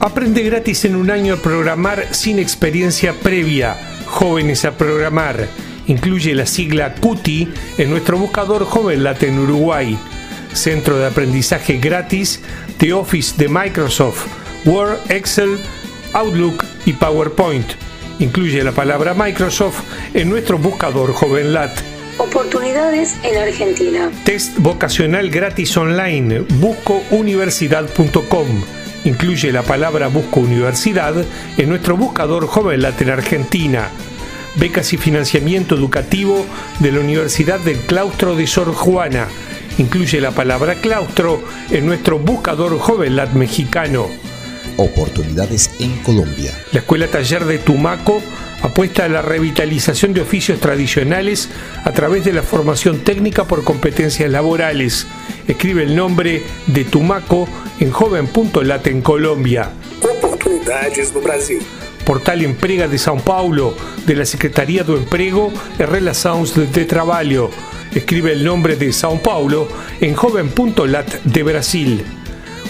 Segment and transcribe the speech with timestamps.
[0.00, 3.76] Aprende gratis en un año a programar sin experiencia previa.
[4.06, 5.48] Jóvenes a programar.
[5.88, 9.98] Incluye la sigla CUTI en nuestro buscador JovenLat en Uruguay.
[10.52, 12.40] Centro de aprendizaje gratis
[12.78, 14.26] de Office de Microsoft,
[14.64, 15.58] Word, Excel,
[16.12, 17.66] Outlook y PowerPoint.
[18.20, 19.80] Incluye la palabra Microsoft
[20.14, 21.76] en nuestro buscador JovenLat.
[22.18, 24.12] Oportunidades en Argentina.
[24.24, 26.44] Test vocacional gratis online.
[26.60, 28.62] Buscouniversidad.com
[29.04, 31.14] incluye la palabra Busco Universidad
[31.56, 33.88] en nuestro buscador JovenLat en Argentina.
[34.56, 36.44] Becas y financiamiento educativo
[36.80, 39.28] de la Universidad del Claustro de Sor Juana.
[39.78, 44.06] Incluye la palabra claustro en nuestro buscador JovenLat mexicano.
[44.76, 46.52] Oportunidades en Colombia.
[46.72, 48.22] La Escuela Taller de Tumaco
[48.62, 51.48] apuesta a la revitalización de oficios tradicionales
[51.84, 55.06] a través de la formación técnica por competencias laborales.
[55.46, 57.48] Escribe el nombre de Tumaco
[57.80, 59.70] en joven.lat en Colombia.
[60.02, 61.60] Oportunidades no Brasil.
[62.04, 63.74] Portal Emprega de São Paulo,
[64.06, 67.50] de la Secretaría do Emprego e Relações de Trabalho.
[67.94, 69.68] Escribe el nombre de São Paulo
[70.00, 72.04] en joven.lat de Brasil.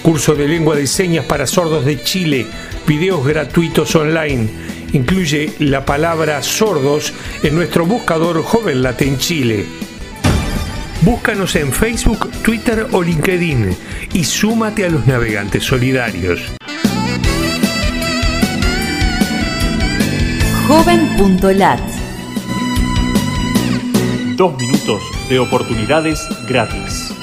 [0.03, 2.47] Curso de lengua de señas para sordos de Chile.
[2.86, 4.48] Videos gratuitos online.
[4.92, 9.67] Incluye la palabra sordos en nuestro buscador JovenLat en Chile.
[11.03, 13.77] Búscanos en Facebook, Twitter o LinkedIn
[14.14, 16.41] y súmate a los navegantes solidarios.
[20.66, 21.81] Joven.lat
[24.36, 27.17] Dos minutos de oportunidades gratis.